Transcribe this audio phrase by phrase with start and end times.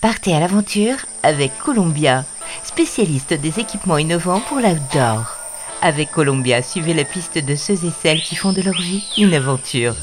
[0.00, 2.24] Partez à l'aventure avec Columbia,
[2.62, 5.36] spécialiste des équipements innovants pour l'outdoor.
[5.82, 9.34] Avec Columbia, suivez la piste de ceux et celles qui font de leur vie une
[9.34, 9.96] aventure.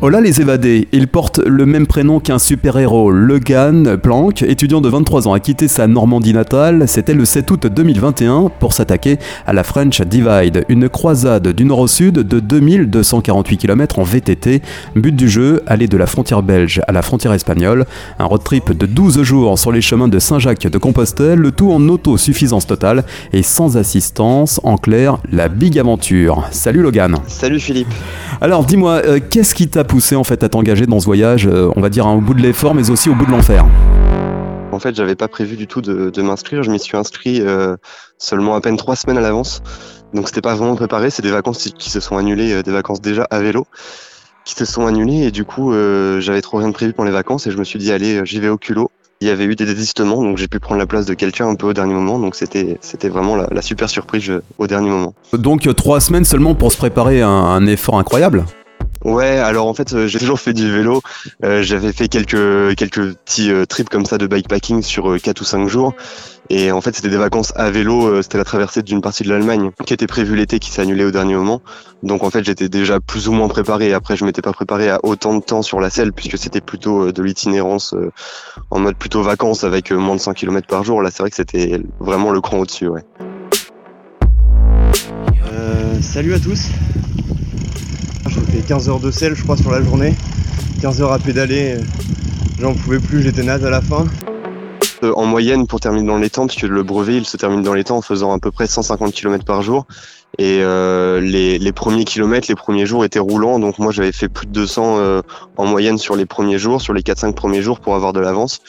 [0.00, 5.28] Là les évadés, il porte le même prénom qu'un super-héros, Logan Planck, étudiant de 23
[5.28, 9.64] ans, a quitté sa Normandie natale, c'était le 7 août 2021, pour s'attaquer à la
[9.64, 14.62] French Divide, une croisade du nord au sud de 2248 km en VTT.
[14.96, 17.84] But du jeu, aller de la frontière belge à la frontière espagnole,
[18.18, 21.70] un road trip de 12 jours sur les chemins de Saint-Jacques de Compostelle, le tout
[21.70, 23.04] en autosuffisance totale
[23.34, 26.46] et sans assistance, en clair, la big aventure.
[26.50, 27.16] Salut Logan.
[27.26, 27.92] Salut Philippe.
[28.40, 31.72] Alors dis-moi, euh, qu'est-ce qui t'a poussé en fait à t'engager dans ce voyage, euh,
[31.74, 33.66] on va dire au bout de l'effort, mais aussi au bout de l'enfer
[34.70, 36.62] En fait, j'avais pas prévu du tout de, m'inscrire.
[36.62, 37.76] Je m'y suis inscrit euh,
[38.18, 39.62] seulement à peine trois semaines à l'avance.
[40.14, 41.10] Donc c'était pas vraiment préparé.
[41.10, 43.66] C'est des vacances qui se sont annulées, des vacances déjà à vélo
[44.44, 45.74] qui se sont annulées et du coup
[46.20, 48.40] j'avais trop rien de prévu pour les vacances et je me suis dit allez j'y
[48.40, 51.06] vais au culot il y avait eu des désistements, donc j'ai pu prendre la place
[51.06, 52.18] de quelqu'un un peu au dernier moment.
[52.18, 55.14] Donc c'était c'était vraiment la, super surprise au dernier moment.
[55.32, 58.44] Donc trois semaines seulement pour se préparer un, un effort incroyable.
[59.08, 61.00] Ouais, alors en fait, euh, j'ai toujours fait du vélo.
[61.42, 65.44] Euh, j'avais fait quelques quelques petits euh, trips comme ça de bikepacking sur 4 ou
[65.44, 65.94] 5 jours.
[66.50, 68.22] Et en fait, c'était des vacances à vélo.
[68.22, 71.10] C'était la traversée d'une partie de l'Allemagne qui était prévue l'été, qui s'est annulée au
[71.10, 71.62] dernier moment.
[72.02, 73.92] Donc en fait, j'étais déjà plus ou moins préparé.
[73.92, 77.12] Après, je m'étais pas préparé à autant de temps sur la selle puisque c'était plutôt
[77.12, 77.94] de l'itinérance
[78.70, 81.02] en mode plutôt vacances avec moins de 100 km par jour.
[81.02, 82.88] Là, c'est vrai que c'était vraiment le cran au-dessus.
[86.00, 86.70] Salut à tous.
[88.48, 90.14] Je fais 15 heures de sel, je crois, sur la journée.
[90.80, 91.76] 15 heures à pédaler.
[92.58, 94.06] J'en pouvais plus, j'étais naze à la fin.
[95.04, 97.74] Euh, en moyenne, pour terminer dans les temps, puisque le brevet, il se termine dans
[97.74, 99.86] les temps en faisant à peu près 150 km par jour.
[100.38, 103.58] Et euh, les, premiers kilomètres, les premiers jours étaient roulants.
[103.58, 105.22] Donc moi, j'avais fait plus de 200 euh,
[105.56, 108.60] en moyenne sur les premiers jours, sur les 4-5 premiers jours pour avoir de l'avance.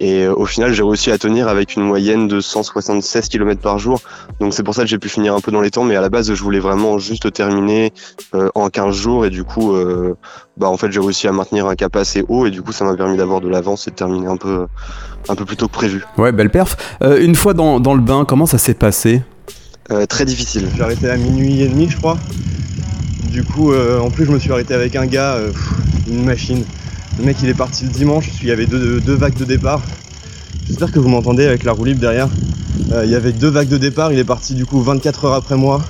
[0.00, 3.78] Et euh, au final, j'ai réussi à tenir avec une moyenne de 176 km par
[3.78, 4.00] jour.
[4.40, 5.84] Donc c'est pour ça que j'ai pu finir un peu dans les temps.
[5.84, 7.92] Mais à la base, je voulais vraiment juste terminer
[8.34, 9.26] euh, en 15 jours.
[9.26, 10.14] Et du coup, euh,
[10.56, 12.46] bah en fait, j'ai réussi à maintenir un cap assez haut.
[12.46, 14.66] Et du coup, ça m'a permis d'avoir de l'avance et de terminer un peu,
[15.28, 16.04] un peu plus tôt que prévu.
[16.18, 16.76] Ouais, belle perf.
[17.00, 19.22] une fois dans, dans, le bain, comment ça s'est passé?
[20.08, 20.68] Très difficile.
[20.76, 22.18] J'ai arrêté à minuit et demi, je crois.
[23.30, 25.38] Du coup, en plus, je me suis arrêté avec un gars,
[26.08, 26.64] une machine.
[27.18, 29.80] Le mec il est parti le dimanche, il y avait deux, vagues de départ.
[30.66, 32.28] J'espère que vous m'entendez avec la roue libre derrière.
[32.92, 35.34] Euh, il y avait deux vagues de départ, il est parti du coup 24 heures
[35.34, 35.80] après moi.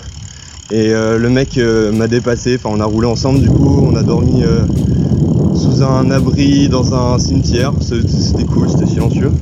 [0.71, 3.97] Et euh, le mec euh, m'a dépassé, enfin on a roulé ensemble du coup, on
[3.97, 4.45] a dormi
[5.55, 9.33] sous un abri dans un cimetière, c'était cool, c'était silencieux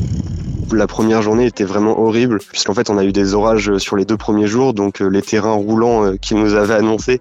[0.73, 4.05] la première journée était vraiment horrible puisqu'en fait on a eu des orages sur les
[4.05, 7.21] deux premiers jours donc euh, les terrains roulants euh, qui nous avaient annoncé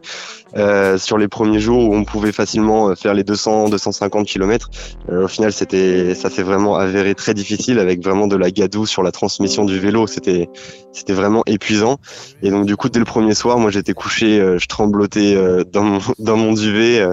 [0.55, 4.69] euh, sur les premiers jours où on pouvait facilement faire les 200 250 km
[5.11, 9.03] au final c'était ça s'est vraiment avéré très difficile avec vraiment de la gadoue sur
[9.03, 10.05] la transmission du vélo.
[10.07, 10.49] C'était
[10.91, 11.97] c'était vraiment épuisant.
[12.43, 15.35] Et donc du coup dès le premier soir moi j'étais couché je tremblotais
[15.71, 17.07] dans mon dans mon duvet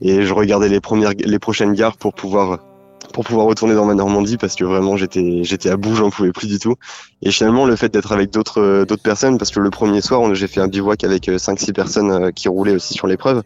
[0.00, 2.58] et je regardais les premières les prochaines gares pour pouvoir
[3.12, 6.32] pour pouvoir retourner dans ma Normandie parce que vraiment j'étais j'étais à bout, j'en pouvais
[6.32, 6.74] plus du tout.
[7.22, 10.34] Et finalement le fait d'être avec d'autres euh, d'autres personnes parce que le premier soir
[10.34, 13.42] j'ai fait un bivouac avec 5 euh, six personnes euh, qui roulaient aussi sur l'épreuve.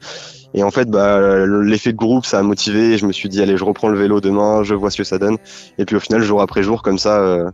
[0.55, 2.99] Et en fait bah l'effet de groupe ça a motivé.
[2.99, 5.19] Je me suis dit allez je reprends le vélo demain, je vois ce que ça
[5.19, 5.39] donne.
[5.79, 7.53] Et puis au final jour après jour comme ça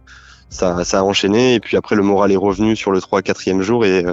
[0.50, 1.54] ça ça a enchaîné.
[1.54, 3.84] Et puis après le moral est revenu sur le 3 4e jour.
[3.84, 4.04] Et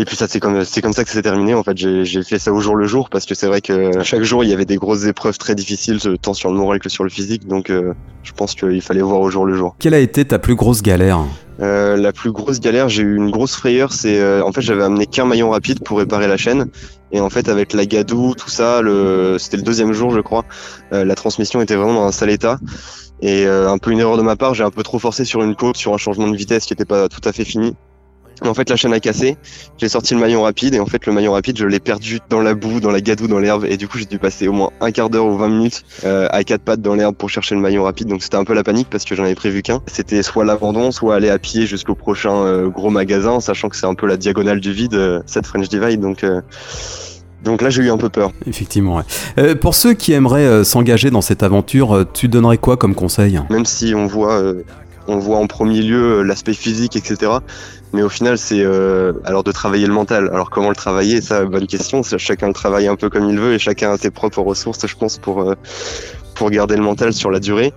[0.00, 1.76] et puis ça c'est comme c'est comme ça que c'est terminé en fait.
[1.76, 4.48] J'ai fait ça au jour le jour parce que c'est vrai que chaque jour il
[4.48, 7.46] y avait des grosses épreuves très difficiles tant sur le moral que sur le physique.
[7.46, 9.76] Donc euh, je pense qu'il fallait voir au jour le jour.
[9.78, 11.20] Quelle a été ta plus grosse galère?
[11.60, 14.84] Euh, la plus grosse galère, j'ai eu une grosse frayeur, c'est euh, en fait j'avais
[14.84, 16.70] amené qu'un maillon rapide pour réparer la chaîne
[17.12, 20.46] et en fait avec la gadoue, tout ça, le c'était le deuxième jour je crois,
[20.92, 22.58] la transmission était vraiment dans un sale état
[23.20, 25.54] et un peu une erreur de ma part, j'ai un peu trop forcé sur une
[25.54, 27.74] côte, sur un changement de vitesse qui n'était pas tout à fait fini
[28.48, 29.36] en fait, la chaîne a cassé.
[29.78, 32.40] J'ai sorti le maillon rapide et en fait, le maillon rapide, je l'ai perdu dans
[32.40, 33.66] la boue, dans la gadoue, dans l'herbe.
[33.68, 36.28] Et du coup, j'ai dû passer au moins un quart d'heure ou 20 minutes euh,
[36.30, 38.08] à quatre pattes dans l'herbe pour chercher le maillon rapide.
[38.08, 39.82] Donc, c'était un peu la panique parce que j'en avais prévu qu'un.
[39.86, 43.86] C'était soit l'abandon, soit aller à pied jusqu'au prochain euh, gros magasin, sachant que c'est
[43.86, 46.00] un peu la diagonale du vide, euh, cette French Divide.
[46.00, 46.24] Donc,
[47.44, 48.32] donc là, j'ai eu un peu peur.
[48.46, 49.02] Effectivement.
[49.60, 53.40] pour ceux qui aimeraient s'engager dans cette aventure, tu donnerais quoi comme conseil?
[53.50, 54.42] Même si on voit
[55.10, 57.32] on voit en premier lieu l'aspect physique, etc.
[57.92, 60.28] Mais au final, c'est euh, alors de travailler le mental.
[60.32, 61.20] Alors comment le travailler?
[61.20, 62.02] Ça, bonne question.
[62.02, 64.96] Chacun le travaille un peu comme il veut et chacun a ses propres ressources, je
[64.96, 65.54] pense, pour euh,
[66.34, 67.72] pour garder le mental sur la durée.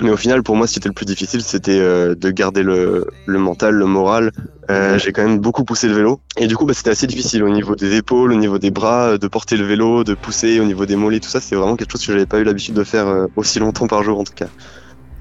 [0.00, 2.64] Mais au final, pour moi, ce qui était le plus difficile, c'était euh, de garder
[2.64, 4.32] le, le, mental, le moral.
[4.68, 6.20] Euh, j'ai quand même beaucoup poussé le vélo.
[6.36, 9.18] Et du coup, bah, c'était assez difficile au niveau des épaules, au niveau des bras,
[9.18, 11.40] de porter le vélo, de pousser, au niveau des mollets, tout ça.
[11.40, 14.18] C'est vraiment quelque chose que j'avais pas eu l'habitude de faire aussi longtemps par jour,
[14.18, 14.48] en tout cas.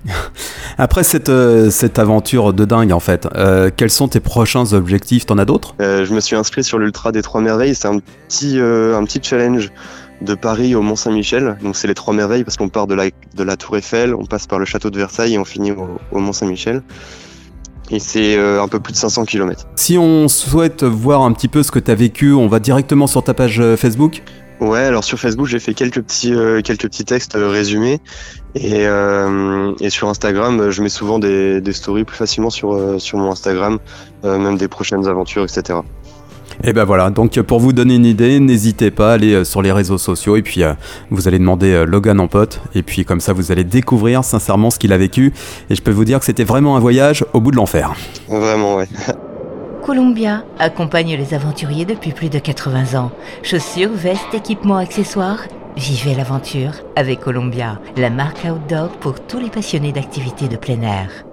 [0.77, 1.31] Après cette,
[1.69, 3.27] cette aventure de dingue en fait,
[3.75, 5.25] quels sont tes prochains objectifs?
[5.25, 5.75] T'en as d'autres?
[5.79, 9.71] Je me suis inscrit sur l'Ultra des Trois Merveilles, c'est un petit, un petit challenge
[10.23, 11.57] de Paris au Mont Saint-Michel.
[11.61, 14.25] Donc c'est les trois merveilles parce qu'on part de la, de la Tour Eiffel, on
[14.25, 16.81] passe par le château de Versailles et on finit au, Mont Saint-Michel.
[17.91, 19.67] Et c'est euh, un peu plus de 500 km.
[19.75, 23.07] Si on souhaite voir un petit peu ce que tu as vécu, on va directement
[23.07, 24.23] sur ta page euh, Facebook?
[24.59, 27.99] Ouais, alors sur Facebook, j'ai fait quelques petits, euh, quelques petits textes résumés.
[28.55, 28.83] Et,
[29.79, 33.79] et, sur Instagram, je mets souvent des, des stories plus facilement sur, sur mon Instagram,
[34.23, 35.79] même des prochaines aventures, etc.
[36.63, 39.61] Et ben voilà, donc pour vous donner une idée, n'hésitez pas à aller euh, sur
[39.61, 40.73] les réseaux sociaux et puis euh,
[41.09, 44.69] vous allez demander euh, Logan en pote et puis comme ça vous allez découvrir sincèrement
[44.69, 45.33] ce qu'il a vécu
[45.69, 47.93] et je peux vous dire que c'était vraiment un voyage au bout de l'enfer.
[48.27, 48.87] Vraiment ouais.
[49.83, 53.11] Columbia accompagne les aventuriers depuis plus de 80 ans.
[53.43, 55.43] Chaussures, vestes, équipements, accessoires.
[55.75, 61.25] Vivez l'aventure avec Columbia, la marque outdoor pour tous les passionnés d'activités de plein air.